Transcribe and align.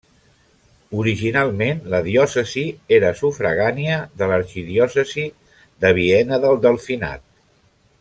Originalment, 1.01 1.83
la 1.95 1.99
diòcesi 2.07 2.63
era 2.97 3.13
sufragània 3.21 4.01
de 4.23 4.33
l'arxidiòcesi 4.33 5.29
de 5.85 5.97
Viena 6.03 6.45
del 6.47 6.63
Delfinat. 6.69 7.27